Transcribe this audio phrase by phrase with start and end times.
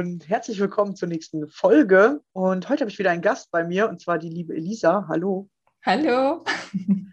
[0.00, 2.22] und herzlich willkommen zur nächsten Folge.
[2.32, 5.06] Und heute habe ich wieder einen Gast bei mir und zwar die liebe Elisa.
[5.08, 5.48] Hallo.
[5.84, 6.42] Hallo.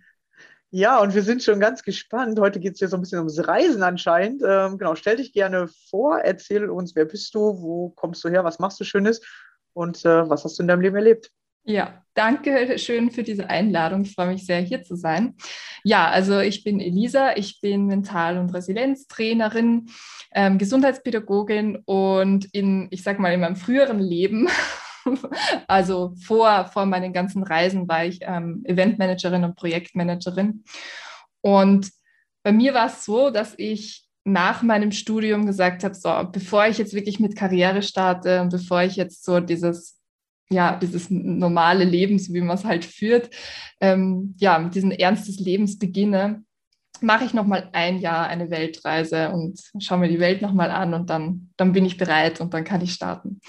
[0.70, 2.38] Ja, und wir sind schon ganz gespannt.
[2.42, 4.44] Heute geht es ja so ein bisschen ums Reisen anscheinend.
[4.46, 8.44] Ähm, genau, stell dich gerne vor, erzähl uns, wer bist du, wo kommst du her,
[8.44, 9.22] was machst du Schönes
[9.72, 11.32] und äh, was hast du in deinem Leben erlebt?
[11.70, 14.04] Ja, danke schön für diese Einladung.
[14.04, 15.36] Ich freue mich sehr, hier zu sein.
[15.84, 19.90] Ja, also ich bin Elisa, ich bin Mental- und Resilienztrainerin,
[20.34, 24.48] ähm, Gesundheitspädagogin und in, ich sag mal, in meinem früheren Leben
[25.68, 30.64] also vor, vor meinen ganzen Reisen war ich ähm, Eventmanagerin und Projektmanagerin.
[31.42, 31.92] Und
[32.44, 36.78] bei mir war es so, dass ich nach meinem Studium gesagt habe, so, bevor ich
[36.78, 39.97] jetzt wirklich mit Karriere starte und bevor ich jetzt so dieses,
[40.50, 43.30] ja, dieses normale Leben, so wie man es halt führt,
[43.82, 46.44] ähm, ja, mit diesem Ernst des Lebens beginne,
[47.02, 51.10] mache ich nochmal ein Jahr eine Weltreise und schaue mir die Welt nochmal an und
[51.10, 53.40] dann, dann bin ich bereit und dann kann ich starten.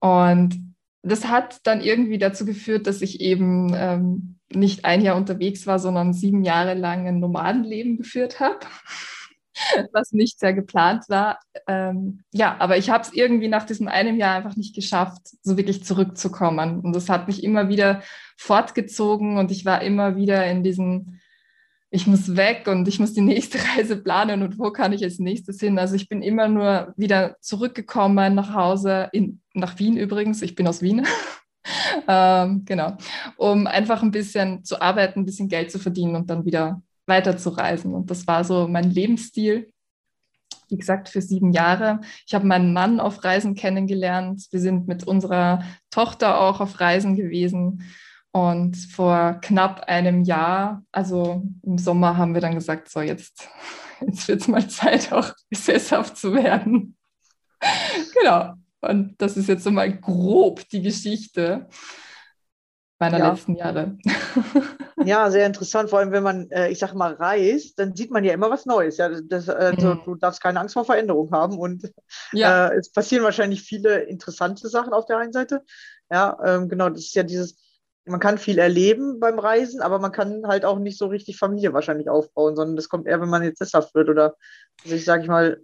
[0.00, 5.66] Und das hat dann irgendwie dazu geführt, dass ich eben ähm, nicht ein Jahr unterwegs
[5.66, 8.60] war, sondern sieben Jahre lang ein Nomadenleben geführt habe,
[9.92, 11.38] was nicht sehr geplant war.
[11.66, 15.56] Ähm, ja, aber ich habe es irgendwie nach diesem einem Jahr einfach nicht geschafft, so
[15.56, 16.80] wirklich zurückzukommen.
[16.80, 18.02] Und das hat mich immer wieder
[18.36, 21.20] fortgezogen und ich war immer wieder in diesen
[21.90, 25.18] ich muss weg und ich muss die nächste Reise planen und wo kann ich als
[25.18, 25.78] nächstes hin.
[25.78, 30.66] Also ich bin immer nur wieder zurückgekommen nach Hause, in, nach Wien übrigens, ich bin
[30.68, 31.06] aus Wien.
[32.08, 32.96] ähm, genau,
[33.36, 37.36] um einfach ein bisschen zu arbeiten, ein bisschen Geld zu verdienen und dann wieder weiter
[37.36, 37.94] zu reisen.
[37.94, 39.72] Und das war so mein Lebensstil.
[40.68, 42.00] Wie gesagt, für sieben Jahre.
[42.26, 44.46] Ich habe meinen Mann auf Reisen kennengelernt.
[44.50, 47.84] Wir sind mit unserer Tochter auch auf Reisen gewesen.
[48.32, 53.48] Und vor knapp einem Jahr, also im Sommer, haben wir dann gesagt, so jetzt,
[54.06, 56.96] jetzt wird es mal Zeit, auch sesshaft zu werden.
[58.14, 58.54] genau.
[58.80, 61.68] Und das ist jetzt so mal grob die Geschichte.
[62.98, 63.30] Meiner ja.
[63.30, 63.98] letzten Jahre.
[65.04, 65.90] Ja, sehr interessant.
[65.90, 68.66] Vor allem, wenn man, äh, ich sag mal, reist, dann sieht man ja immer was
[68.66, 68.96] Neues.
[68.96, 70.00] Ja, das, also, mhm.
[70.04, 71.58] Du darfst keine Angst vor Veränderung haben.
[71.58, 71.92] Und
[72.32, 72.68] ja.
[72.68, 75.62] äh, es passieren wahrscheinlich viele interessante Sachen auf der einen Seite.
[76.10, 77.56] Ja, ähm, genau, das ist ja dieses,
[78.04, 81.72] man kann viel erleben beim Reisen, aber man kann halt auch nicht so richtig Familie
[81.72, 84.34] wahrscheinlich aufbauen, sondern das kommt eher, wenn man jetzt sesshaft wird oder
[84.84, 85.60] sich, sage ich mal,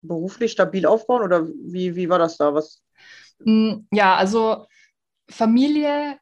[0.00, 2.54] beruflich stabil aufbauen oder wie, wie war das da?
[2.54, 2.82] Was?
[3.40, 4.66] Mm, ja, also
[5.28, 6.18] Familie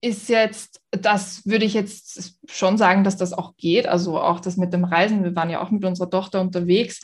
[0.00, 3.86] ist jetzt, das würde ich jetzt schon sagen, dass das auch geht.
[3.86, 5.24] Also auch das mit dem Reisen.
[5.24, 7.02] Wir waren ja auch mit unserer Tochter unterwegs.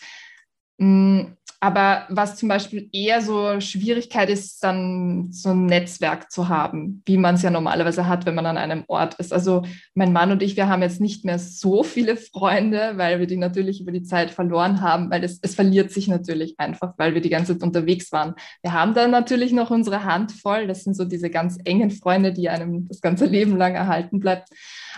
[0.79, 7.05] Mm, aber was zum Beispiel eher so Schwierigkeit ist, dann so ein Netzwerk zu haben,
[7.07, 9.33] wie man es ja normalerweise hat, wenn man an einem Ort ist.
[9.33, 9.63] Also
[9.95, 13.37] mein Mann und ich, wir haben jetzt nicht mehr so viele Freunde, weil wir die
[13.37, 17.21] natürlich über die Zeit verloren haben, weil es, es verliert sich natürlich einfach, weil wir
[17.21, 18.35] die ganze Zeit unterwegs waren.
[18.63, 20.67] Wir haben dann natürlich noch unsere Handvoll.
[20.67, 24.49] Das sind so diese ganz engen Freunde, die einem das ganze Leben lang erhalten bleibt.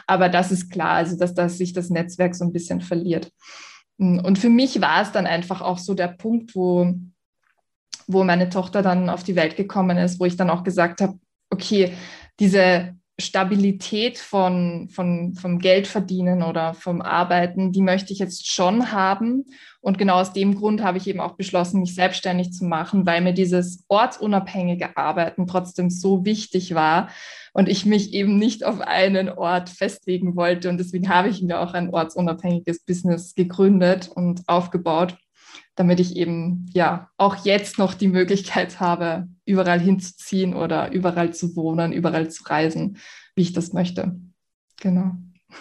[0.07, 3.31] Aber das ist klar, also dass, dass sich das Netzwerk so ein bisschen verliert.
[3.99, 6.95] Und für mich war es dann einfach auch so der Punkt, wo,
[8.07, 11.19] wo meine Tochter dann auf die Welt gekommen ist, wo ich dann auch gesagt habe,
[11.51, 11.93] okay,
[12.41, 19.45] diese Stabilität von, von, vom Geldverdienen oder vom Arbeiten, die möchte ich jetzt schon haben.
[19.81, 23.21] Und genau aus dem Grund habe ich eben auch beschlossen, mich selbstständig zu machen, weil
[23.21, 27.09] mir dieses ortsunabhängige Arbeiten trotzdem so wichtig war
[27.55, 30.69] und ich mich eben nicht auf einen Ort festlegen wollte.
[30.69, 35.17] Und deswegen habe ich mir auch ein ortsunabhängiges Business gegründet und aufgebaut
[35.77, 41.57] damit ich eben ja auch jetzt noch die Möglichkeit habe, überall hinzuziehen oder überall zu
[41.57, 42.99] wohnen, überall zu reisen,
[43.35, 44.21] wie ich das möchte.
[44.81, 45.13] Genau.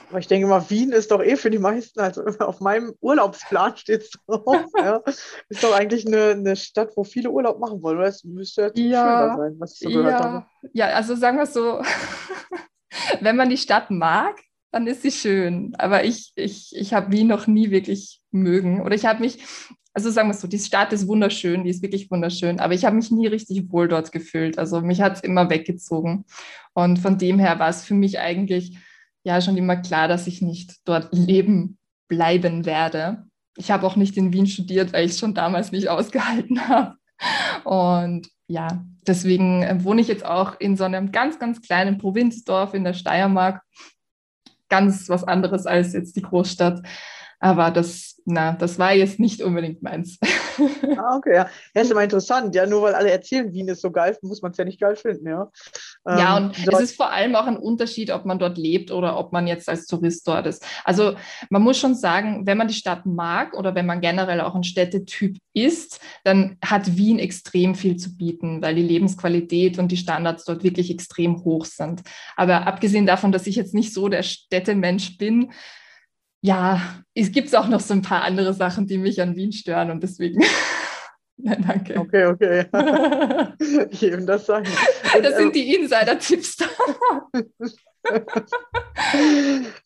[0.09, 3.75] Aber ich denke mal, Wien ist doch eh für die meisten, also auf meinem Urlaubsplan
[3.77, 4.65] steht es drauf.
[4.77, 5.01] ja.
[5.49, 7.97] Ist doch eigentlich eine, eine Stadt, wo viele Urlaub machen wollen.
[7.97, 8.07] Oder?
[8.07, 10.45] Das müsste ja schöner sein, was ich so gehört ja, habe.
[10.73, 11.81] Ja, also sagen wir es so,
[13.21, 14.35] wenn man die Stadt mag,
[14.71, 15.73] dann ist sie schön.
[15.77, 18.81] Aber ich, ich, ich habe Wien noch nie wirklich mögen.
[18.81, 19.43] Oder ich habe mich,
[19.93, 22.83] also sagen wir es so, die Stadt ist wunderschön, die ist wirklich wunderschön, aber ich
[22.83, 24.57] habe mich nie richtig wohl dort gefühlt.
[24.57, 26.25] Also mich hat es immer weggezogen.
[26.73, 28.77] Und von dem her war es für mich eigentlich
[29.23, 31.77] ja schon immer klar, dass ich nicht dort leben
[32.07, 33.25] bleiben werde.
[33.55, 36.95] Ich habe auch nicht in Wien studiert, weil ich es schon damals nicht ausgehalten habe.
[37.63, 42.73] Und ja, deswegen äh, wohne ich jetzt auch in so einem ganz, ganz kleinen Provinzdorf
[42.73, 43.61] in der Steiermark.
[44.69, 46.81] Ganz was anderes als jetzt die Großstadt.
[47.43, 50.17] Aber das, na, das war jetzt nicht unbedingt meins.
[50.95, 51.49] Ah, okay, ja.
[51.73, 51.81] ja.
[51.81, 52.53] ist immer interessant.
[52.53, 54.95] Ja, nur weil alle erzählen, Wien ist so geil, muss man es ja nicht geil
[54.95, 55.51] finden, ja.
[56.05, 59.17] Ja, ähm, und es ist vor allem auch ein Unterschied, ob man dort lebt oder
[59.17, 60.63] ob man jetzt als Tourist dort ist.
[60.83, 61.15] Also
[61.49, 64.63] man muss schon sagen, wenn man die Stadt mag oder wenn man generell auch ein
[64.63, 70.45] Städtetyp ist, dann hat Wien extrem viel zu bieten, weil die Lebensqualität und die Standards
[70.45, 72.03] dort wirklich extrem hoch sind.
[72.35, 75.51] Aber abgesehen davon, dass ich jetzt nicht so der Städtemensch bin,
[76.43, 76.81] ja,
[77.15, 80.03] es gibt auch noch so ein paar andere Sachen, die mich an Wien stören und
[80.03, 80.43] deswegen.
[81.45, 81.99] Nein, danke.
[81.99, 82.65] Okay, okay.
[83.91, 84.65] ich eben das sagen.
[85.13, 86.57] Und, das sind ähm, die Insider-Tipps.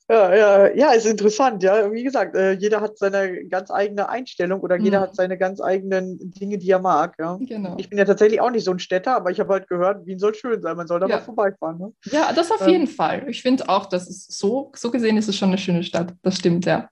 [0.07, 1.63] ja, ja, ja, ist interessant.
[1.63, 5.03] Ja, wie gesagt, äh, jeder hat seine ganz eigene Einstellung oder jeder mhm.
[5.03, 7.15] hat seine ganz eigenen Dinge, die er mag.
[7.17, 7.39] Ja.
[7.41, 7.75] Genau.
[7.79, 10.19] Ich bin ja tatsächlich auch nicht so ein Städter, aber ich habe halt gehört, Wien
[10.19, 10.77] soll schön sein.
[10.77, 11.15] Man soll da ja.
[11.15, 11.79] mal vorbeifahren.
[11.79, 11.91] Ne?
[12.11, 13.25] Ja, das auf ähm, jeden Fall.
[13.27, 16.13] Ich finde auch, dass es so, so gesehen ist es schon eine schöne Stadt.
[16.21, 16.87] Das stimmt, ja.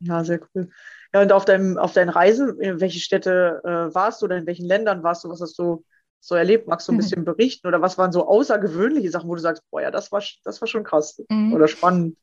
[0.00, 0.70] Ja, sehr cool.
[1.12, 4.46] Ja, und auf, deinem, auf deinen Reisen, in welche Städte äh, warst du oder in
[4.46, 5.28] welchen Ländern warst du?
[5.28, 5.84] Was hast du
[6.20, 6.68] so erlebt?
[6.68, 7.00] Magst du ein mhm.
[7.00, 7.66] bisschen berichten?
[7.66, 10.68] Oder was waren so außergewöhnliche Sachen, wo du sagst, boah, ja, das war, das war
[10.68, 11.52] schon krass mhm.
[11.52, 12.16] oder spannend?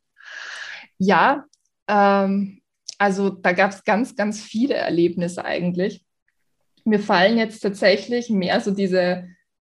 [0.97, 1.45] Ja,
[1.87, 2.61] ähm,
[2.97, 6.03] also da gab es ganz, ganz viele Erlebnisse eigentlich.
[6.83, 9.27] Mir fallen jetzt tatsächlich mehr so diese,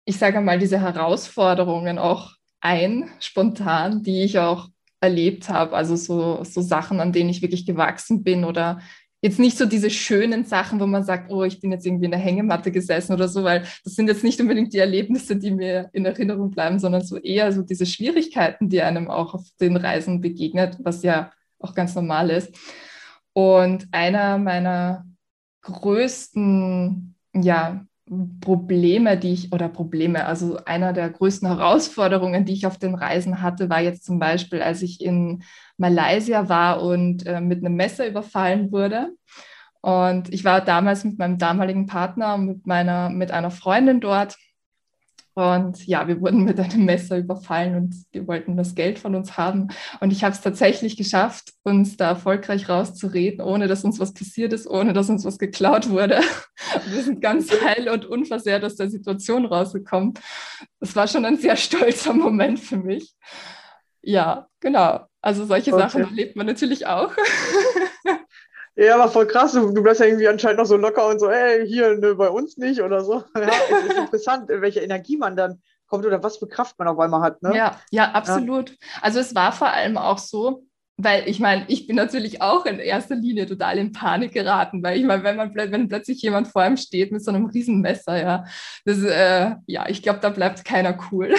[0.05, 5.75] ich sage mal, diese Herausforderungen auch ein, spontan, die ich auch erlebt habe.
[5.75, 8.79] Also so, so Sachen, an denen ich wirklich gewachsen bin oder
[9.21, 12.11] jetzt nicht so diese schönen Sachen, wo man sagt, oh, ich bin jetzt irgendwie in
[12.11, 15.89] der Hängematte gesessen oder so, weil das sind jetzt nicht unbedingt die Erlebnisse, die mir
[15.93, 20.21] in Erinnerung bleiben, sondern so eher so diese Schwierigkeiten, die einem auch auf den Reisen
[20.21, 22.55] begegnet, was ja auch ganz normal ist.
[23.33, 25.05] Und einer meiner
[25.61, 27.85] größten, ja,
[28.41, 33.41] Probleme, die ich, oder Probleme, also einer der größten Herausforderungen, die ich auf den Reisen
[33.41, 35.43] hatte, war jetzt zum Beispiel, als ich in
[35.77, 39.11] Malaysia war und äh, mit einem Messer überfallen wurde.
[39.81, 44.35] Und ich war damals mit meinem damaligen Partner und mit, meiner, mit einer Freundin dort.
[45.37, 49.37] Und ja, wir wurden mit einem Messer überfallen und die wollten das Geld von uns
[49.37, 49.67] haben.
[49.99, 54.51] Und ich habe es tatsächlich geschafft, uns da erfolgreich rauszureden, ohne dass uns was passiert
[54.51, 56.21] ist, ohne dass uns was geklaut wurde.
[56.87, 60.15] Wir sind ganz heil und unversehrt aus der Situation rausgekommen.
[60.79, 63.13] Das war schon ein sehr stolzer Moment für mich.
[64.01, 65.01] Ja, genau.
[65.21, 65.83] Also solche okay.
[65.83, 67.11] Sachen erlebt man natürlich auch.
[68.77, 69.53] Ja, aber voll krass.
[69.53, 72.29] Du, du bleibst ja irgendwie anscheinend noch so locker und so, ey, hier ne, bei
[72.29, 73.23] uns nicht oder so.
[73.35, 76.99] Ja, es ist interessant, welche Energie man dann kommt oder was für Kraft man auf
[76.99, 77.41] einmal hat.
[77.41, 77.55] Ne?
[77.55, 78.69] Ja, ja, absolut.
[78.69, 78.75] Ja.
[79.01, 80.67] Also es war vor allem auch so,
[80.97, 84.97] weil ich meine, ich bin natürlich auch in erster Linie total in Panik geraten, weil
[84.99, 88.45] ich meine, wenn man wenn plötzlich jemand vor einem steht mit so einem Riesenmesser, ja,
[88.85, 91.33] das, äh, ja, ich glaube, da bleibt keiner cool.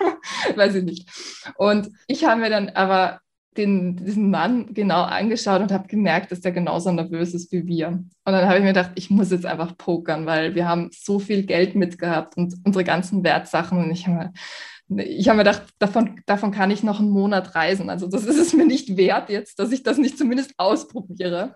[0.56, 1.08] Weiß ich nicht.
[1.56, 3.20] Und ich habe mir dann aber
[3.56, 7.88] den, diesen Mann genau angeschaut und habe gemerkt, dass der genauso nervös ist wie wir.
[7.88, 11.18] Und dann habe ich mir gedacht, ich muss jetzt einfach pokern, weil wir haben so
[11.18, 13.78] viel Geld mitgehabt und unsere ganzen Wertsachen.
[13.78, 14.32] Und ich habe
[14.88, 17.88] ich habe mir gedacht, davon, davon kann ich noch einen Monat reisen.
[17.88, 21.54] Also das ist es mir nicht wert jetzt, dass ich das nicht zumindest ausprobiere.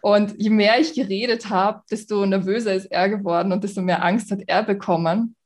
[0.00, 4.30] Und je mehr ich geredet habe, desto nervöser ist er geworden und desto mehr Angst
[4.30, 5.36] hat er bekommen.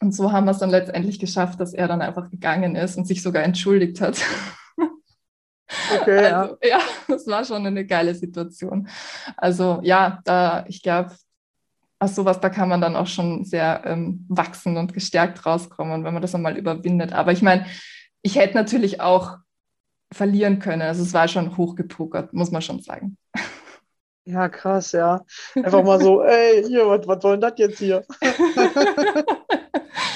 [0.00, 3.06] Und so haben wir es dann letztendlich geschafft, dass er dann einfach gegangen ist und
[3.06, 4.20] sich sogar entschuldigt hat.
[6.00, 6.68] Okay, also, ja.
[6.68, 8.88] ja, das war schon eine geile Situation.
[9.36, 11.12] Also ja, da, ich glaube,
[11.98, 16.12] aus sowas, da kann man dann auch schon sehr ähm, wachsen und gestärkt rauskommen, wenn
[16.12, 17.12] man das einmal überwindet.
[17.12, 17.66] Aber ich meine,
[18.22, 19.38] ich hätte natürlich auch
[20.12, 20.82] verlieren können.
[20.82, 23.16] Also es war schon hochgepokert, muss man schon sagen.
[24.24, 25.22] Ja, krass, ja.
[25.54, 28.04] Einfach mal so, ey, hier, was, was soll denn das jetzt hier?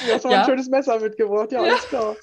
[0.07, 0.41] Du hast ja.
[0.41, 2.17] ein schönes Messer mitgebracht, ja, alles klar.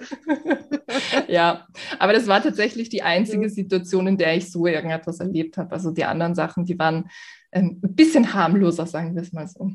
[1.28, 1.68] ja,
[2.00, 5.72] aber das war tatsächlich die einzige Situation, in der ich so irgendetwas erlebt habe.
[5.72, 7.10] Also die anderen Sachen, die waren
[7.52, 9.72] ähm, ein bisschen harmloser, sagen wir es mal so.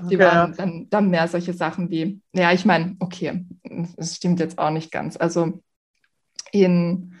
[0.00, 3.46] Die okay, waren dann, dann mehr solche Sachen wie, ja, ich meine, okay,
[3.96, 5.16] das stimmt jetzt auch nicht ganz.
[5.16, 5.60] Also
[6.52, 7.14] in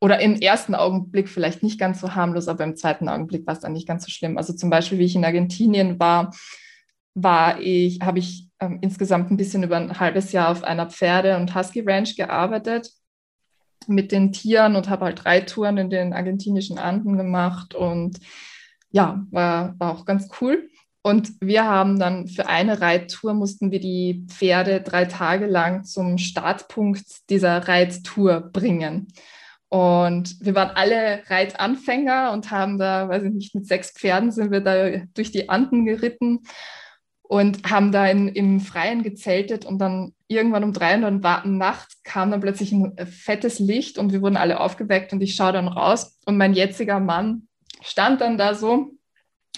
[0.00, 3.60] oder im ersten Augenblick vielleicht nicht ganz so harmlos, aber im zweiten Augenblick war es
[3.60, 4.38] dann nicht ganz so schlimm.
[4.38, 6.32] Also zum Beispiel, wie ich in Argentinien war,
[7.14, 11.36] war ich, habe ich ähm, insgesamt ein bisschen über ein halbes Jahr auf einer Pferde-
[11.36, 12.90] und Husky Ranch gearbeitet
[13.86, 18.18] mit den Tieren und habe halt drei Touren in den argentinischen Anden gemacht und
[18.90, 20.68] ja, war, war auch ganz cool.
[21.02, 26.18] Und wir haben dann für eine Reittour mussten wir die Pferde drei Tage lang zum
[26.18, 29.08] Startpunkt dieser Reittour bringen.
[29.70, 34.50] Und wir waren alle Reitanfänger und haben da, weiß ich nicht, mit sechs Pferden sind
[34.50, 36.40] wir da durch die Anden geritten
[37.28, 42.30] und haben da in, im Freien gezeltet und dann irgendwann um drei Uhr Nacht kam
[42.30, 45.68] dann plötzlich ein äh, fettes Licht und wir wurden alle aufgeweckt und ich schaue dann
[45.68, 47.46] raus und mein jetziger Mann
[47.82, 48.92] stand dann da so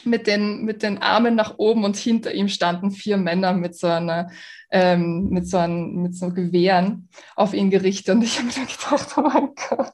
[0.05, 3.87] mit den, mit den Armen nach oben und hinter ihm standen vier Männer mit so
[3.87, 4.31] einer,
[4.73, 9.15] ähm, mit so einem, mit so Gewehren auf ihn gerichtet und ich habe mir gedacht,
[9.17, 9.93] oh mein Gott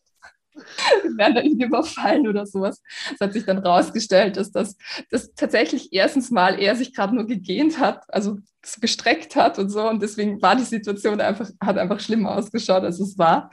[1.02, 2.83] wir werden da irgendwie überfallen oder sowas.
[3.14, 4.76] Es hat sich dann rausgestellt, dass das
[5.11, 9.71] dass tatsächlich erstens mal er sich gerade nur gegähnt hat, also so gestreckt hat und
[9.71, 9.88] so.
[9.88, 13.50] Und deswegen war die Situation einfach, hat einfach schlimmer ausgeschaut, als es war.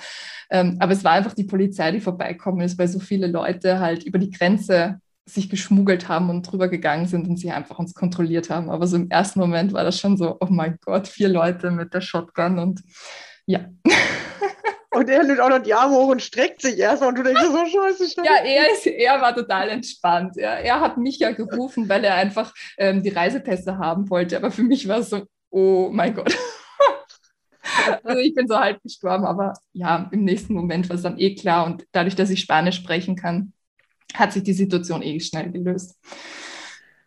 [0.50, 4.04] Ähm, aber es war einfach die Polizei, die vorbeikommen ist, weil so viele Leute halt
[4.04, 8.50] über die Grenze sich geschmuggelt haben und drüber gegangen sind und sie einfach uns kontrolliert
[8.50, 8.70] haben.
[8.70, 11.94] Aber so im ersten Moment war das schon so, oh mein Gott, vier Leute mit
[11.94, 12.82] der Shotgun und
[13.46, 13.66] ja.
[14.94, 17.42] Und er nimmt auch noch die Arme hoch und streckt sich erstmal und du denkst
[17.42, 18.26] so, scheiße, scheiße.
[18.26, 20.38] Ja, er, ist, er war total entspannt.
[20.38, 24.38] Er, er hat mich ja gerufen, weil er einfach ähm, die Reisepässe haben wollte.
[24.38, 26.38] Aber für mich war es so, oh mein Gott.
[28.04, 31.34] also ich bin so halb gestorben, aber ja, im nächsten Moment war es dann eh
[31.36, 31.66] klar.
[31.66, 33.54] Und dadurch, dass ich Spanisch sprechen kann,
[34.14, 35.98] hat sich die Situation eh schnell gelöst.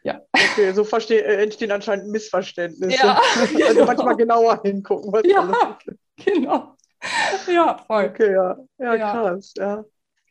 [0.02, 0.20] Ja.
[0.32, 2.96] Okay, so versteh, äh, entstehen anscheinend Missverständnisse.
[2.96, 3.86] Ja, also genau.
[3.86, 5.12] manchmal genauer hingucken.
[5.12, 5.78] Was ja,
[6.24, 6.75] genau.
[7.52, 8.04] ja, voll.
[8.06, 8.56] Okay, ja.
[8.78, 9.12] Ja, ja.
[9.12, 9.84] krass, ja.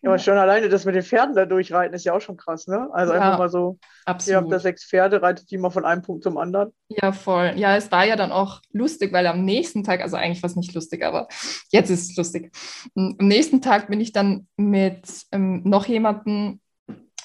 [0.05, 2.67] Ja, aber schon alleine das mit den Pferden da durchreiten ist ja auch schon krass,
[2.67, 2.89] ne?
[2.93, 4.31] Also ja, einfach mal so, absolut.
[4.31, 6.71] ihr habt da sechs Pferde, reitet die mal von einem Punkt zum anderen.
[6.89, 7.53] Ja, voll.
[7.55, 10.55] Ja, es war ja dann auch lustig, weil am nächsten Tag, also eigentlich war es
[10.55, 11.27] nicht lustig, aber
[11.71, 12.55] jetzt ist es lustig.
[12.95, 16.59] Am nächsten Tag bin ich dann mit ähm, noch jemandem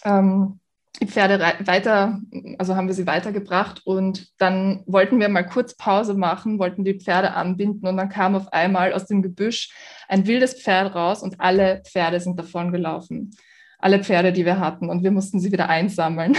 [0.03, 0.60] ähm,
[0.99, 2.21] die Pferde weiter,
[2.59, 6.99] also haben wir sie weitergebracht und dann wollten wir mal kurz Pause machen, wollten die
[6.99, 9.73] Pferde anbinden und dann kam auf einmal aus dem Gebüsch
[10.09, 13.31] ein wildes Pferd raus und alle Pferde sind davon gelaufen.
[13.79, 16.37] Alle Pferde, die wir hatten und wir mussten sie wieder einsammeln.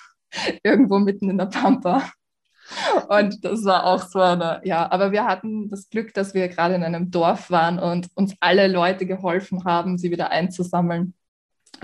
[0.62, 2.08] Irgendwo mitten in der Pampa.
[3.08, 6.74] Und das war auch so eine, ja, aber wir hatten das Glück, dass wir gerade
[6.74, 11.14] in einem Dorf waren und uns alle Leute geholfen haben, sie wieder einzusammeln.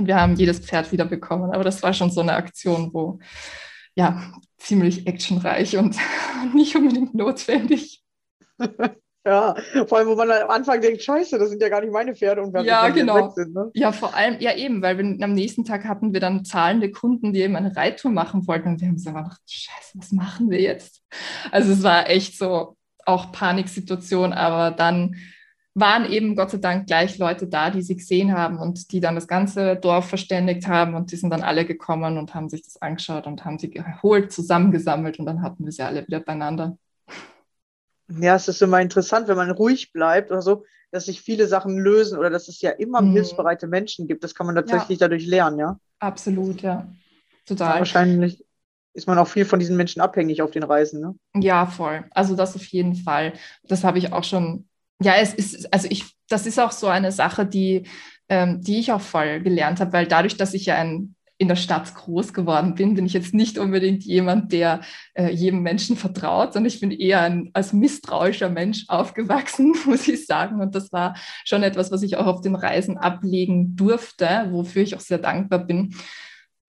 [0.00, 1.52] Und wir haben jedes Pferd wieder bekommen.
[1.52, 3.18] Aber das war schon so eine Aktion, wo
[3.94, 5.94] ja ziemlich actionreich und
[6.54, 8.02] nicht unbedingt notwendig.
[9.22, 9.54] Ja,
[9.86, 12.40] vor allem, wo man am Anfang denkt, scheiße, das sind ja gar nicht meine Pferde
[12.40, 13.28] und wir ja, genau.
[13.32, 13.70] Sind, ne?
[13.74, 17.34] Ja, vor allem, ja eben, weil wir, am nächsten Tag hatten wir dann zahlende Kunden,
[17.34, 20.62] die eben eine Reittour machen wollten und wir haben so gedacht, scheiße, was machen wir
[20.62, 21.02] jetzt?
[21.50, 25.16] Also es war echt so auch Paniksituation, aber dann
[25.74, 29.14] waren eben Gott sei Dank gleich Leute da, die sie gesehen haben und die dann
[29.14, 32.82] das ganze Dorf verständigt haben und die sind dann alle gekommen und haben sich das
[32.82, 36.76] angeschaut und haben sie geholt, zusammengesammelt und dann hatten wir sie alle wieder beieinander.
[38.18, 41.78] Ja, es ist immer interessant, wenn man ruhig bleibt oder so, dass sich viele Sachen
[41.78, 43.12] lösen oder dass es ja immer mhm.
[43.12, 44.24] hilfsbereite Menschen gibt.
[44.24, 45.06] Das kann man tatsächlich ja.
[45.06, 45.78] dadurch lernen, ja?
[46.00, 46.88] Absolut, ja.
[47.46, 47.78] Total.
[47.78, 48.44] wahrscheinlich
[48.92, 51.14] ist man auch viel von diesen Menschen abhängig auf den Reisen, ne?
[51.34, 52.04] Ja, voll.
[52.10, 53.34] Also das auf jeden Fall.
[53.64, 54.66] Das habe ich auch schon.
[55.02, 57.84] Ja, es ist, also ich, das ist auch so eine Sache, die,
[58.28, 61.56] ähm, die ich auch voll gelernt habe, weil dadurch, dass ich ja ein in der
[61.56, 64.82] Stadt groß geworden bin, bin ich jetzt nicht unbedingt jemand, der
[65.14, 70.26] äh, jedem Menschen vertraut, sondern ich bin eher ein, als misstrauischer Mensch aufgewachsen, muss ich
[70.26, 70.60] sagen.
[70.60, 71.16] Und das war
[71.46, 75.60] schon etwas, was ich auch auf den Reisen ablegen durfte, wofür ich auch sehr dankbar
[75.60, 75.94] bin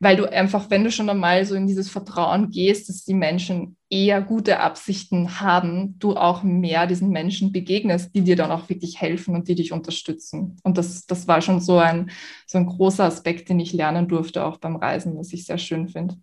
[0.02, 3.78] weil du einfach, wenn du schon einmal so in dieses Vertrauen gehst, dass die Menschen
[3.88, 9.00] eher gute Absichten haben, du auch mehr diesen Menschen begegnest, die dir dann auch wirklich
[9.00, 10.58] helfen und die dich unterstützen.
[10.64, 12.10] Und das, das war schon so ein,
[12.48, 15.88] so ein großer Aspekt, den ich lernen durfte, auch beim Reisen, was ich sehr schön
[15.88, 16.16] finde.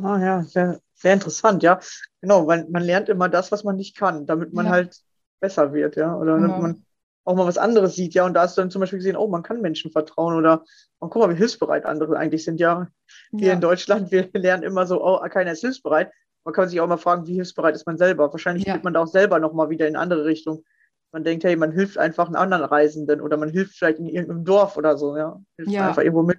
[0.00, 1.80] Ah ja, sehr, sehr interessant, ja.
[2.20, 4.72] Genau, weil man lernt immer das, was man nicht kann, damit man ja.
[4.72, 5.00] halt
[5.40, 6.14] besser wird, ja.
[6.14, 6.60] Oder genau.
[6.60, 6.85] man
[7.26, 8.24] auch mal was anderes sieht, ja.
[8.24, 10.64] Und da hast du dann zum Beispiel gesehen, oh, man kann Menschen vertrauen oder
[11.00, 12.86] oh, guck mal, wie hilfsbereit andere eigentlich sind, ja.
[13.32, 13.52] Hier ja.
[13.54, 16.12] in Deutschland, wir lernen immer so, oh, keiner ist hilfsbereit.
[16.44, 18.32] Man kann sich auch mal fragen, wie hilfsbereit ist man selber?
[18.32, 18.74] Wahrscheinlich ja.
[18.74, 20.62] geht man da auch selber nochmal wieder in andere Richtung.
[21.12, 24.44] Man denkt, hey, man hilft einfach einen anderen Reisenden oder man hilft vielleicht in irgendeinem
[24.44, 25.40] Dorf oder so, ja.
[25.56, 25.88] Hilft ja.
[25.88, 26.38] einfach irgendwo mit.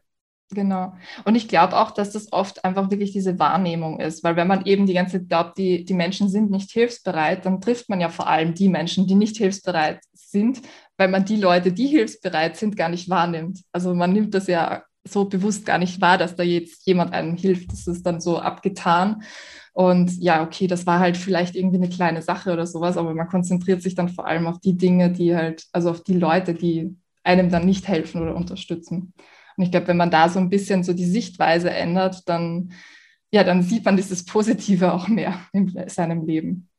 [0.51, 0.93] Genau.
[1.25, 4.65] Und ich glaube auch, dass das oft einfach wirklich diese Wahrnehmung ist, weil wenn man
[4.65, 8.07] eben die ganze Zeit glaubt, die, die Menschen sind nicht hilfsbereit, dann trifft man ja
[8.07, 10.61] vor allem die Menschen, die nicht hilfsbereit sind,
[10.97, 13.61] weil man die Leute, die hilfsbereit sind, gar nicht wahrnimmt.
[13.73, 17.35] Also man nimmt das ja so bewusst gar nicht wahr, dass da jetzt jemand einem
[17.35, 17.71] hilft.
[17.71, 19.23] Das ist dann so abgetan.
[19.73, 23.27] Und ja, okay, das war halt vielleicht irgendwie eine kleine Sache oder sowas, aber man
[23.27, 26.95] konzentriert sich dann vor allem auf die Dinge, die halt, also auf die Leute, die
[27.23, 29.13] einem dann nicht helfen oder unterstützen.
[29.57, 32.71] Und ich glaube, wenn man da so ein bisschen so die Sichtweise ändert, dann,
[33.31, 36.69] ja, dann sieht man dieses Positive auch mehr in seinem Leben.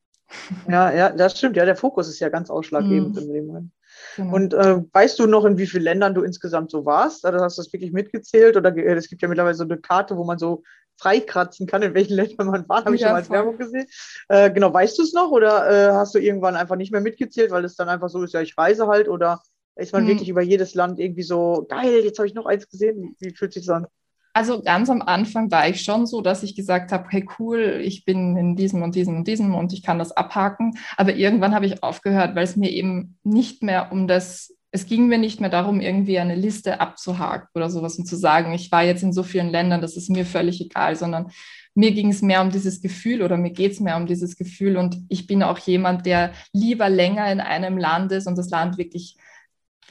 [0.69, 1.57] Ja, ja, das stimmt.
[1.57, 3.23] Ja, der Fokus ist ja ganz ausschlaggebend mhm.
[3.23, 3.73] im Leben.
[4.17, 4.35] Genau.
[4.35, 7.25] Und äh, weißt du noch, in wie vielen Ländern du insgesamt so warst?
[7.25, 8.57] Also hast du das wirklich mitgezählt?
[8.57, 10.63] Oder es gibt ja mittlerweile so eine Karte, wo man so
[10.99, 12.85] freikratzen kann, in welchen Ländern man war.
[12.85, 13.87] Habe ich ja, schon mal als Werbung gesehen.
[14.29, 15.31] Äh, genau, weißt du es noch?
[15.31, 18.35] Oder äh, hast du irgendwann einfach nicht mehr mitgezählt, weil es dann einfach so ist,
[18.35, 19.09] ja, ich reise halt?
[19.09, 19.41] Oder
[19.79, 20.09] ist man hm.
[20.09, 23.15] wirklich über jedes Land irgendwie so, geil, jetzt habe ich noch eins gesehen.
[23.19, 23.87] Wie, wie fühlt sich das an?
[24.35, 28.05] Also ganz am Anfang war ich schon so, dass ich gesagt habe, hey cool, ich
[28.05, 30.79] bin in diesem und diesem und diesem und ich kann das abhaken.
[30.97, 35.09] Aber irgendwann habe ich aufgehört, weil es mir eben nicht mehr um das, es ging
[35.09, 38.85] mir nicht mehr darum, irgendwie eine Liste abzuhaken oder sowas und zu sagen, ich war
[38.85, 41.33] jetzt in so vielen Ländern, das ist mir völlig egal, sondern
[41.75, 44.77] mir ging es mehr um dieses Gefühl oder mir geht es mehr um dieses Gefühl
[44.77, 48.79] und ich bin auch jemand, der lieber länger in einem Land ist und das Land
[48.79, 49.17] wirklich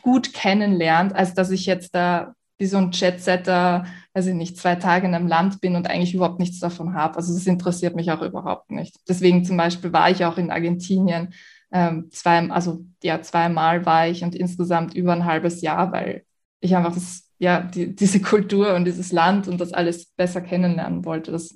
[0.02, 5.08] gut kennenlernt, als dass ich jetzt da wie so ein Jetsetter, also nicht, zwei Tage
[5.08, 7.18] in einem Land bin und eigentlich überhaupt nichts davon habe.
[7.18, 8.96] Also das interessiert mich auch überhaupt nicht.
[9.08, 11.34] Deswegen zum Beispiel war ich auch in Argentinien
[11.72, 16.26] ähm, zwei, also ja, zweimal war ich und insgesamt über ein halbes Jahr, weil
[16.60, 21.06] ich einfach das, ja, die, diese Kultur und dieses Land und das alles besser kennenlernen
[21.06, 21.32] wollte.
[21.32, 21.54] Das,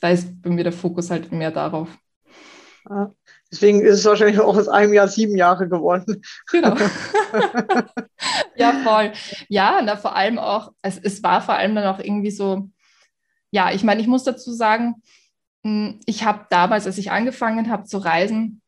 [0.00, 1.96] da ist bei mir der Fokus halt mehr darauf.
[3.52, 6.22] Deswegen ist es wahrscheinlich auch aus einem Jahr sieben Jahre geworden.
[6.50, 6.76] Genau.
[8.56, 9.12] ja, voll.
[9.48, 12.68] Ja, na, vor allem auch, es, es war vor allem dann auch irgendwie so,
[13.50, 15.02] ja, ich meine, ich muss dazu sagen,
[15.64, 18.62] hm, ich habe damals, als ich angefangen habe zu reisen,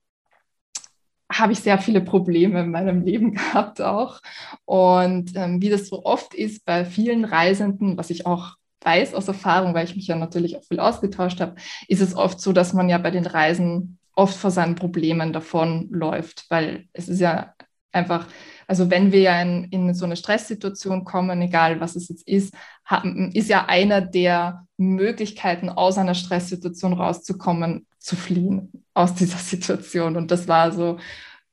[1.33, 4.21] habe ich sehr viele Probleme in meinem Leben gehabt auch.
[4.64, 9.29] Und ähm, wie das so oft ist bei vielen Reisenden, was ich auch weiß aus
[9.29, 11.55] Erfahrung, weil ich mich ja natürlich auch viel ausgetauscht habe,
[11.87, 16.46] ist es oft so, dass man ja bei den Reisen oft vor seinen Problemen davonläuft,
[16.48, 17.55] weil es ist ja
[17.92, 18.27] einfach,
[18.66, 22.55] also wenn wir ja in, in so eine Stresssituation kommen, egal was es jetzt ist,
[22.85, 30.16] haben, ist ja einer der Möglichkeiten, aus einer Stresssituation rauszukommen, zu fliehen aus dieser Situation.
[30.16, 30.98] Und das war so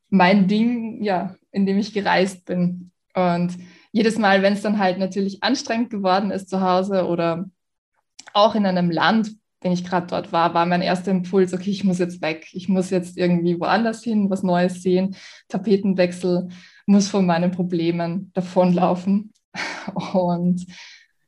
[0.10, 2.92] mein Ding, ja, in dem ich gereist bin.
[3.14, 3.58] Und
[3.92, 7.50] jedes Mal, wenn es dann halt natürlich anstrengend geworden ist zu Hause oder
[8.34, 11.84] auch in einem Land, wenn ich gerade dort war, war mein erster Impuls, okay, ich
[11.84, 15.16] muss jetzt weg, ich muss jetzt irgendwie woanders hin, was Neues sehen,
[15.50, 16.50] Tapetenwechsel,
[16.86, 19.34] muss von meinen Problemen davonlaufen.
[20.14, 20.66] Und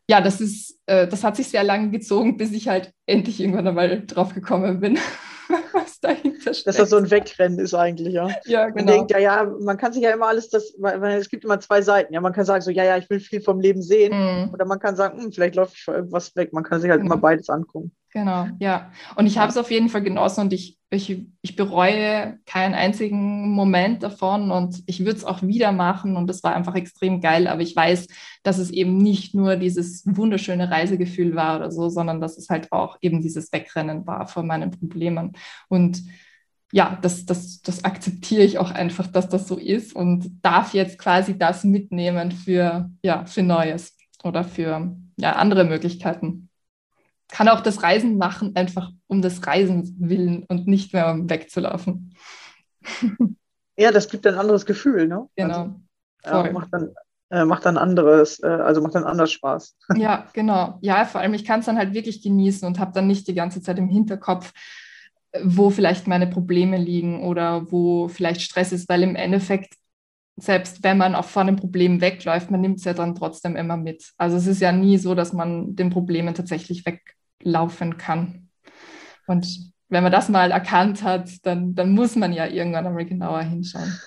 [0.09, 3.67] ja, das ist, äh, das hat sich sehr lange gezogen, bis ich halt endlich irgendwann
[3.67, 4.97] einmal drauf gekommen bin,
[5.73, 6.67] was, dahinter steckt.
[6.67, 8.29] Dass das so ein Wegrennen ist eigentlich, ja.
[8.45, 8.91] Ja, Man genau.
[8.93, 11.81] denkt, ja, ja, man kann sich ja immer alles, das, weil es gibt immer zwei
[11.81, 12.13] Seiten.
[12.13, 14.13] Ja, man kann sagen, so, ja, ja, ich will viel vom Leben sehen.
[14.13, 14.53] Mhm.
[14.53, 16.53] Oder man kann sagen, hm, vielleicht läuft ich vor irgendwas weg.
[16.53, 17.13] Man kann sich halt Genau.
[17.13, 17.91] immer beides angucken.
[18.13, 18.91] Genau, ja.
[19.15, 23.51] Und ich habe es auf jeden Fall genossen und ich, ich, ich bereue keinen einzigen
[23.51, 27.47] Moment davon und ich würde es auch wieder machen und das war einfach extrem geil.
[27.47, 28.07] Aber ich weiß,
[28.43, 32.69] dass es eben nicht nur dieses wunderschöne Reisegefühl war oder so, sondern dass es halt
[32.73, 35.31] auch eben dieses Wegrennen war von meinen Problemen.
[35.69, 36.03] Und
[36.73, 40.97] ja, das, das, das akzeptiere ich auch einfach, dass das so ist und darf jetzt
[40.97, 46.49] quasi das mitnehmen für, ja, für Neues oder für ja, andere Möglichkeiten
[47.31, 52.15] kann auch das Reisen machen, einfach um des Reisens willen und nicht mehr um wegzulaufen.
[53.77, 55.27] Ja, das gibt ein anderes Gefühl, ne?
[55.35, 55.55] Genau.
[55.55, 56.51] Also, ja, voll.
[56.51, 56.93] macht dann,
[57.29, 59.75] äh, macht dann anderes, äh, also macht dann anders Spaß.
[59.97, 60.77] Ja, genau.
[60.81, 63.33] Ja, vor allem, ich kann es dann halt wirklich genießen und habe dann nicht die
[63.33, 64.53] ganze Zeit im Hinterkopf,
[65.31, 69.75] äh, wo vielleicht meine Probleme liegen oder wo vielleicht Stress ist, weil im Endeffekt,
[70.35, 73.77] selbst wenn man auch von dem Problem wegläuft, man nimmt es ja dann trotzdem immer
[73.77, 74.11] mit.
[74.17, 76.85] Also es ist ja nie so, dass man den Problemen tatsächlich
[77.41, 78.49] weglaufen kann.
[79.27, 83.41] Und wenn man das mal erkannt hat, dann, dann muss man ja irgendwann einmal genauer
[83.41, 83.99] hinschauen.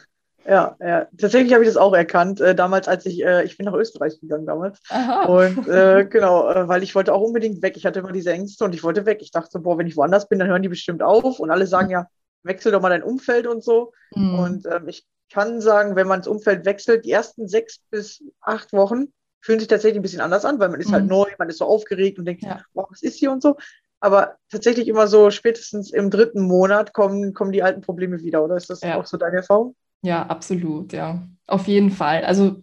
[0.46, 1.06] Ja, ja.
[1.18, 2.40] tatsächlich habe ich das auch erkannt.
[2.40, 4.78] Äh, damals, als ich, äh, ich bin nach Österreich gegangen damals.
[4.90, 5.24] Aha.
[5.24, 7.76] Und äh, genau, äh, weil ich wollte auch unbedingt weg.
[7.76, 9.18] Ich hatte immer diese Ängste und ich wollte weg.
[9.22, 11.40] Ich dachte, boah, wenn ich woanders bin, dann hören die bestimmt auf.
[11.40, 12.06] Und alle sagen ja,
[12.42, 13.92] wechsel doch mal dein Umfeld und so.
[14.14, 14.38] Mhm.
[14.38, 18.72] Und ähm, ich kann sagen, wenn man das Umfeld wechselt, die ersten sechs bis acht
[18.74, 19.12] Wochen
[19.44, 21.10] fühlen sich tatsächlich ein bisschen anders an, weil man ist halt Mhm.
[21.10, 22.62] neu, man ist so aufgeregt und denkt, Ja.
[22.72, 23.56] boah, was ist hier und so.
[24.00, 28.56] Aber tatsächlich immer so spätestens im dritten Monat kommen, kommen die alten Probleme wieder, oder
[28.56, 28.96] ist das Ja.
[28.96, 29.76] auch so deine Erfahrung?
[30.02, 31.22] Ja, absolut, ja.
[31.46, 32.24] Auf jeden Fall.
[32.24, 32.62] Also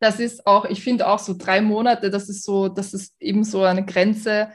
[0.00, 3.44] das ist auch, ich finde auch so drei Monate, das ist so, das ist eben
[3.44, 4.50] so eine Grenze,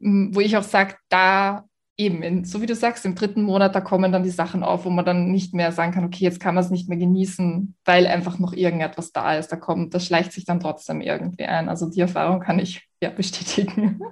[0.00, 1.67] wo ich auch sage, da
[1.98, 4.84] eben, in, so wie du sagst, im dritten Monat, da kommen dann die Sachen auf,
[4.84, 7.74] wo man dann nicht mehr sagen kann, okay, jetzt kann man es nicht mehr genießen,
[7.84, 9.48] weil einfach noch irgendetwas da ist.
[9.48, 11.68] Da kommt, das schleicht sich dann trotzdem irgendwie ein.
[11.68, 14.00] Also die Erfahrung kann ich ja bestätigen.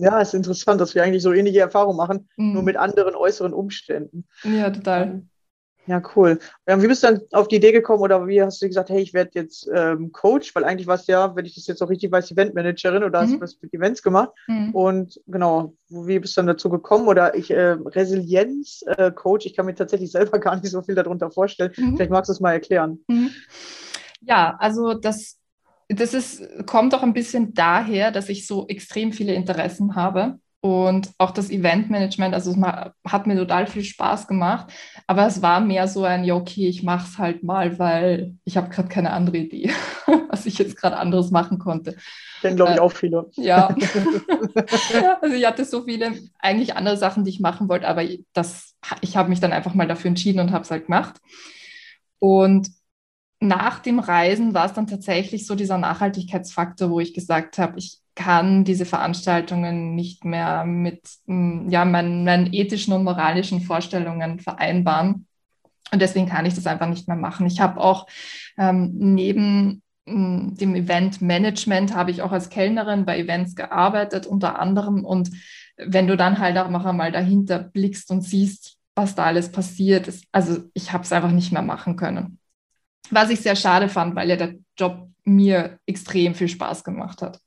[0.00, 2.64] Ja, ist interessant, dass wir eigentlich so ähnliche Erfahrungen machen, nur Mhm.
[2.64, 4.26] mit anderen äußeren Umständen.
[4.42, 5.22] Ja, total.
[5.86, 6.38] Ja, cool.
[6.66, 9.00] Ja, wie bist du dann auf die Idee gekommen oder wie hast du gesagt, hey,
[9.00, 11.88] ich werde jetzt ähm, Coach, weil eigentlich warst du ja, wenn ich das jetzt auch
[11.88, 13.34] richtig weiß, Eventmanagerin oder hast Mhm.
[13.34, 14.30] du was mit Events gemacht.
[14.48, 14.74] Mhm.
[14.74, 17.06] Und genau, wie bist du dann dazu gekommen?
[17.06, 20.96] Oder ich, äh, Resilienz, äh, Coach, ich kann mir tatsächlich selber gar nicht so viel
[20.96, 21.72] darunter vorstellen.
[21.76, 21.96] Mhm.
[21.96, 23.04] Vielleicht magst du es mal erklären.
[23.06, 23.30] Mhm.
[24.22, 25.38] Ja, also das,
[25.88, 30.40] das ist, kommt auch ein bisschen daher, dass ich so extrem viele Interessen habe.
[30.66, 32.56] Und auch das Eventmanagement, also es
[33.06, 34.72] hat mir total viel Spaß gemacht.
[35.06, 38.56] Aber es war mehr so ein, ja, okay, ich mache es halt mal, weil ich
[38.56, 39.70] habe gerade keine andere Idee,
[40.28, 41.94] was ich jetzt gerade anderes machen konnte.
[42.40, 43.30] Kennen, glaube ich, Äh, auch viele.
[43.36, 43.68] Ja.
[45.20, 48.02] also ich hatte so viele eigentlich andere Sachen, die ich machen wollte, aber
[48.32, 51.20] das, ich habe mich dann einfach mal dafür entschieden und habe es halt gemacht.
[52.18, 52.70] Und
[53.38, 58.00] nach dem Reisen war es dann tatsächlich so dieser Nachhaltigkeitsfaktor, wo ich gesagt habe, ich
[58.16, 65.26] kann diese Veranstaltungen nicht mehr mit mm, ja, meinen, meinen ethischen und moralischen Vorstellungen vereinbaren.
[65.92, 67.46] Und deswegen kann ich das einfach nicht mehr machen.
[67.46, 68.08] Ich habe auch
[68.58, 75.04] ähm, neben mm, dem Eventmanagement habe ich auch als Kellnerin bei Events gearbeitet, unter anderem.
[75.04, 75.30] Und
[75.76, 80.08] wenn du dann halt auch noch einmal dahinter blickst und siehst, was da alles passiert
[80.08, 82.38] ist, also ich habe es einfach nicht mehr machen können.
[83.10, 87.40] Was ich sehr schade fand, weil ja der Job mir extrem viel Spaß gemacht hat.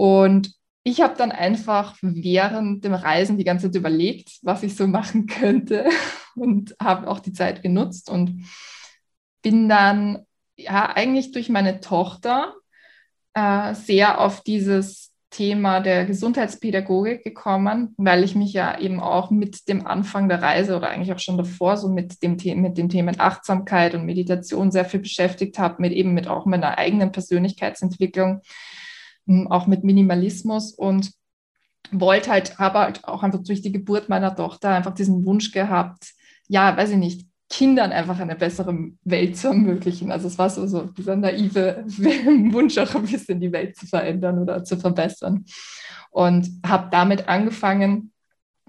[0.00, 4.86] Und ich habe dann einfach während dem Reisen die ganze Zeit überlegt, was ich so
[4.86, 5.90] machen könnte
[6.34, 8.46] und habe auch die Zeit genutzt und
[9.42, 10.24] bin dann
[10.56, 12.54] ja eigentlich durch meine Tochter
[13.34, 19.68] äh, sehr auf dieses Thema der Gesundheitspädagogik gekommen, weil ich mich ja eben auch mit
[19.68, 22.88] dem Anfang der Reise oder eigentlich auch schon davor so mit dem, The mit den
[22.88, 28.40] Themen Achtsamkeit und Meditation sehr viel beschäftigt habe, mit eben mit auch meiner eigenen Persönlichkeitsentwicklung,
[29.48, 31.12] auch mit Minimalismus und
[31.90, 36.12] wollte halt, habe halt auch einfach durch die Geburt meiner Tochter einfach diesen Wunsch gehabt,
[36.48, 40.12] ja, weiß ich nicht, Kindern einfach eine bessere Welt zu ermöglichen.
[40.12, 41.84] Also es war so, so dieser naive
[42.52, 45.44] Wunsch, auch ein bisschen die Welt zu verändern oder zu verbessern.
[46.10, 48.12] Und habe damit angefangen,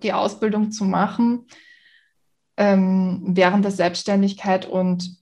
[0.02, 1.46] die Ausbildung zu machen
[2.58, 5.18] ähm, während der Selbstständigkeit und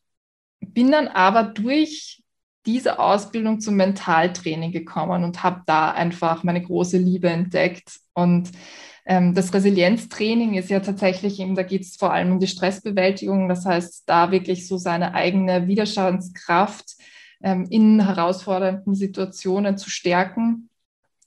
[0.62, 2.24] bin dann aber durch
[2.70, 8.00] diese Ausbildung zum Mentaltraining gekommen und habe da einfach meine große Liebe entdeckt.
[8.14, 8.52] Und
[9.08, 13.50] ähm, das Resilienztraining ist ja tatsächlich eben, da geht es vor allem um die Stressbewältigung.
[13.50, 16.96] Das heißt, da wirklich so seine eigene Widerstandskraft
[17.42, 20.70] ähm, in herausfordernden Situationen zu stärken.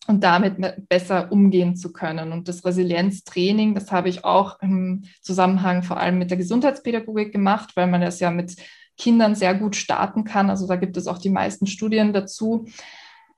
[0.08, 0.56] und damit
[0.88, 2.32] besser umgehen zu können.
[2.32, 7.70] Und das Resilienztraining, das habe ich auch im Zusammenhang vor allem mit der Gesundheitspädagogik gemacht,
[7.76, 8.56] weil man das ja mit
[8.96, 10.50] Kindern sehr gut starten kann.
[10.50, 12.66] Also da gibt es auch die meisten Studien dazu.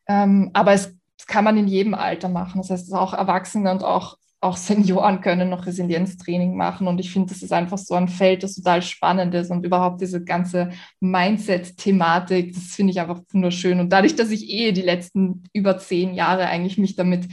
[0.06, 0.94] Ähm, aber es,
[1.26, 2.60] kann man in jedem Alter machen.
[2.60, 6.86] Das heißt, auch Erwachsene und auch auch Senioren können noch Resilienztraining machen.
[6.86, 10.02] Und ich finde, das ist einfach so ein Feld, das total spannend ist und überhaupt
[10.02, 13.80] diese ganze Mindset-Thematik, das finde ich einfach wunderschön.
[13.80, 17.26] Und dadurch, dass ich eh die letzten über zehn Jahre eigentlich mich damit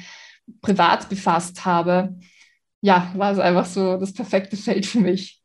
[0.61, 2.17] privat befasst habe,
[2.79, 5.40] ja, war es einfach so das perfekte Feld für mich.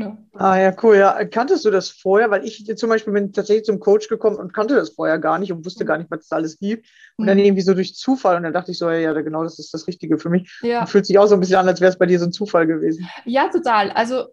[0.00, 0.16] Ja.
[0.34, 0.96] Ah ja, cool.
[0.96, 1.24] Ja.
[1.24, 2.30] Kanntest du das vorher?
[2.30, 5.52] Weil ich zum Beispiel bin tatsächlich zum Coach gekommen und kannte das vorher gar nicht
[5.52, 6.86] und wusste gar nicht, was es alles gibt.
[7.16, 7.44] Und dann mhm.
[7.44, 10.18] irgendwie so durch Zufall und dann dachte ich so, ja, genau, das ist das Richtige
[10.18, 10.60] für mich.
[10.62, 10.80] Ja.
[10.80, 12.32] Und fühlt sich auch so ein bisschen an, als wäre es bei dir so ein
[12.32, 13.08] Zufall gewesen.
[13.24, 13.90] Ja, total.
[13.90, 14.26] Also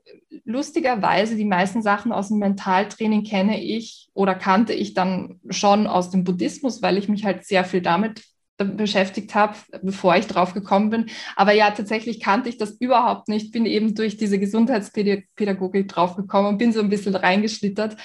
[0.43, 6.12] lustigerweise, die meisten Sachen aus dem Mentaltraining kenne ich oder kannte ich dann schon aus
[6.12, 8.21] dem Buddhismus, weil ich mich halt sehr viel damit
[8.58, 11.10] beschäftigt habe, bevor ich drauf gekommen bin.
[11.36, 16.48] Aber ja, tatsächlich kannte ich das überhaupt nicht, bin eben durch diese Gesundheitspädagogik drauf gekommen
[16.50, 17.98] und bin so ein bisschen reingeschlittert.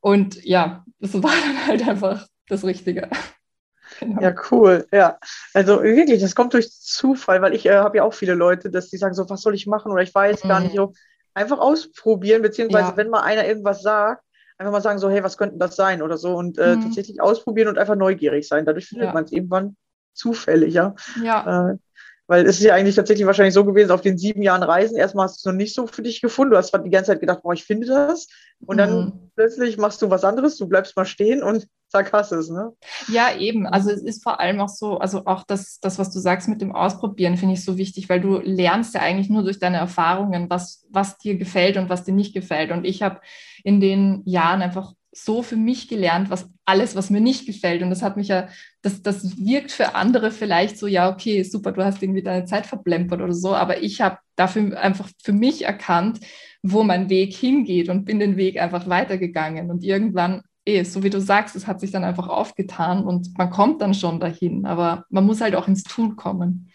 [0.00, 3.08] Und ja, das war dann halt einfach das Richtige.
[4.00, 4.20] Genau.
[4.20, 4.88] Ja, cool.
[4.92, 5.18] Ja,
[5.52, 8.88] also wirklich, das kommt durch Zufall, weil ich äh, habe ja auch viele Leute, dass
[8.90, 10.48] die sagen so, was soll ich machen oder ich weiß mhm.
[10.48, 10.74] gar nicht.
[10.74, 10.94] So,
[11.34, 12.96] einfach ausprobieren, beziehungsweise ja.
[12.96, 14.24] wenn mal einer irgendwas sagt,
[14.58, 16.82] einfach mal sagen so, hey, was könnte das sein oder so und äh, mhm.
[16.82, 18.64] tatsächlich ausprobieren und einfach neugierig sein.
[18.64, 19.12] Dadurch findet ja.
[19.12, 19.76] man es irgendwann
[20.14, 20.94] zufällig, ja.
[21.22, 21.70] Ja.
[21.70, 21.78] Äh,
[22.26, 25.24] weil es ist ja eigentlich tatsächlich wahrscheinlich so gewesen, auf den sieben Jahren Reisen, erstmal
[25.24, 26.52] hast du es noch nicht so für dich gefunden.
[26.52, 28.28] Du hast die ganze Zeit gedacht, boah, ich finde das.
[28.64, 29.30] Und dann mhm.
[29.36, 32.72] plötzlich machst du was anderes, du bleibst mal stehen und zack, hast es, ne?
[33.08, 33.66] Ja, eben.
[33.66, 36.62] Also es ist vor allem auch so, also auch das, das was du sagst mit
[36.62, 40.48] dem Ausprobieren, finde ich so wichtig, weil du lernst ja eigentlich nur durch deine Erfahrungen,
[40.48, 42.72] was, was dir gefällt und was dir nicht gefällt.
[42.72, 43.20] Und ich habe
[43.64, 47.82] in den Jahren einfach so für mich gelernt, was alles, was mir nicht gefällt.
[47.82, 48.48] Und das hat mich ja,
[48.82, 52.66] das, das wirkt für andere vielleicht so, ja, okay, super, du hast irgendwie deine Zeit
[52.66, 56.20] verplempert oder so, aber ich habe dafür einfach für mich erkannt,
[56.62, 59.70] wo mein Weg hingeht und bin den Weg einfach weitergegangen.
[59.70, 63.50] Und irgendwann, eh, so wie du sagst, es hat sich dann einfach aufgetan und man
[63.50, 66.70] kommt dann schon dahin, aber man muss halt auch ins Tun kommen.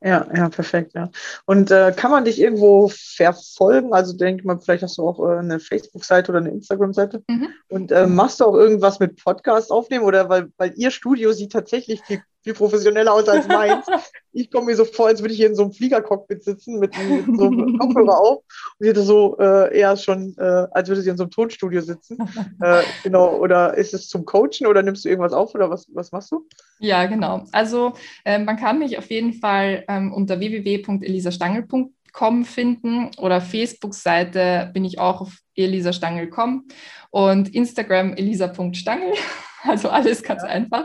[0.00, 1.10] Ja, ja, perfekt, ja.
[1.44, 3.92] Und äh, kann man dich irgendwo verfolgen?
[3.92, 7.24] Also denke mal, vielleicht hast du auch äh, eine Facebook-Seite oder eine Instagram-Seite.
[7.28, 7.48] Mhm.
[7.68, 10.04] Und äh, machst du auch irgendwas mit Podcast aufnehmen?
[10.04, 13.86] Oder weil, weil ihr Studio sieht tatsächlich viel viel professioneller aus als meins.
[14.32, 16.96] ich komme mir so vor, als würde ich hier in so einem Fliegercockpit sitzen mit,
[16.96, 18.42] mit so einem Kopfhörer auf.
[18.78, 22.18] Und hätte so äh, eher schon, äh, als würde sie in so einem Tonstudio sitzen.
[22.62, 23.36] äh, genau.
[23.36, 26.46] Oder ist es zum Coachen oder nimmst du irgendwas auf oder was, was machst du?
[26.78, 27.44] Ja, genau.
[27.52, 34.84] Also ähm, man kann mich auf jeden Fall ähm, unter www.elisastangel.com finden oder Facebook-Seite bin
[34.84, 36.66] ich auch auf elisastangel.com
[37.10, 39.12] und Instagram elisa.stangel.
[39.64, 40.48] Also alles ganz ja.
[40.48, 40.84] einfach.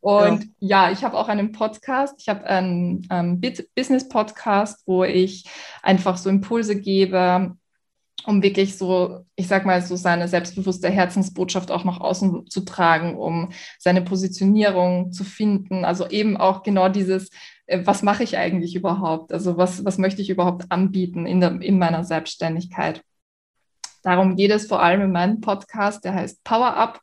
[0.00, 2.14] Und ja, ja ich habe auch einen Podcast.
[2.18, 5.44] Ich habe einen ähm, Business-Podcast, wo ich
[5.82, 7.56] einfach so Impulse gebe,
[8.26, 13.16] um wirklich so, ich sag mal, so seine selbstbewusste Herzensbotschaft auch nach außen zu tragen,
[13.16, 15.84] um seine Positionierung zu finden.
[15.84, 17.30] Also eben auch genau dieses,
[17.66, 19.32] äh, was mache ich eigentlich überhaupt?
[19.32, 23.02] Also was, was möchte ich überhaupt anbieten in, der, in meiner Selbstständigkeit?
[24.02, 27.00] Darum geht es vor allem in meinem Podcast, der heißt Power Up.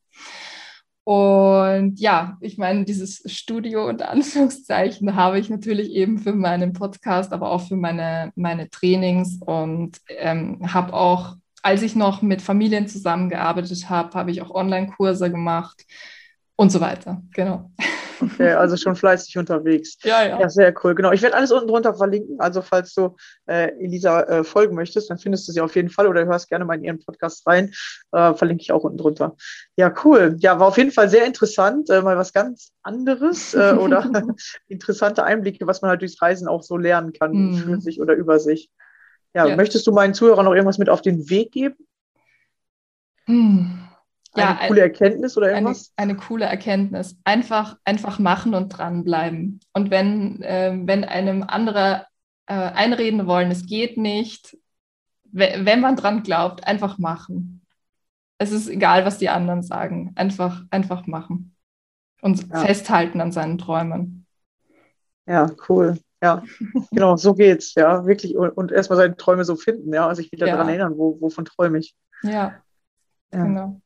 [1.08, 7.32] Und ja, ich meine, dieses Studio und Anführungszeichen habe ich natürlich eben für meinen Podcast,
[7.32, 12.90] aber auch für meine, meine Trainings und ähm, habe auch, als ich noch mit Familien
[12.90, 15.86] zusammengearbeitet habe, habe ich auch Online-Kurse gemacht
[16.58, 17.22] und so weiter.
[17.32, 17.72] Genau.
[18.38, 19.98] Okay, also schon fleißig unterwegs.
[20.04, 20.40] Ja, ja.
[20.40, 20.96] Ja, sehr cool.
[20.96, 21.12] Genau.
[21.12, 22.40] Ich werde alles unten drunter verlinken.
[22.40, 26.08] Also, falls du äh, Elisa äh, folgen möchtest, dann findest du sie auf jeden Fall
[26.08, 27.72] oder hörst gerne mal in ihren Podcast rein.
[28.12, 29.36] Äh, verlinke ich auch unten drunter.
[29.76, 30.36] Ja, cool.
[30.40, 31.90] Ja, war auf jeden Fall sehr interessant.
[31.90, 34.10] Äh, mal was ganz anderes äh, oder
[34.68, 37.58] interessante Einblicke, was man halt durchs Reisen auch so lernen kann, mhm.
[37.58, 38.70] für sich oder über sich.
[39.34, 41.76] Ja, ja, möchtest du meinen Zuhörern noch irgendwas mit auf den Weg geben?
[43.28, 43.87] Mhm
[44.42, 45.94] ja, eine coole Erkenntnis oder irgendwas?
[45.96, 47.18] Eine, eine, coole Erkenntnis.
[47.24, 49.60] Einfach, einfach machen und dranbleiben.
[49.74, 52.06] Und wenn, äh, wenn einem andere
[52.46, 54.58] äh, einreden wollen, es geht nicht,
[55.32, 57.62] wenn man dran glaubt, einfach machen.
[58.38, 60.14] Es ist egal, was die anderen sagen.
[60.16, 61.56] Einfach, einfach machen.
[62.22, 62.60] Und ja.
[62.60, 64.26] festhalten an seinen Träumen.
[65.28, 65.98] Ja, cool.
[66.22, 66.44] Ja,
[66.92, 67.76] genau, so geht's.
[67.76, 68.36] Ja, wirklich.
[68.36, 70.54] Und, und erstmal seine Träume so finden, ja, sich wieder ja.
[70.54, 71.96] daran erinnern, wo, wovon träume ich.
[72.24, 72.62] Ja,
[73.32, 73.44] ja.
[73.44, 73.82] genau.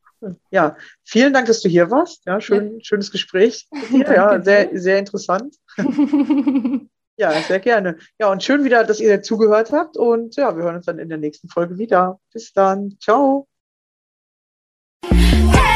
[0.50, 2.24] Ja, vielen Dank, dass du hier warst.
[2.26, 2.84] Ja, schön, ja.
[2.84, 3.68] schönes Gespräch.
[3.92, 5.56] ja, sehr, sehr interessant.
[7.16, 7.98] ja, sehr gerne.
[8.18, 9.96] Ja, und schön wieder, dass ihr zugehört habt.
[9.96, 12.20] Und ja, wir hören uns dann in der nächsten Folge wieder.
[12.32, 12.96] Bis dann.
[13.00, 13.46] Ciao.
[15.52, 15.71] Hey!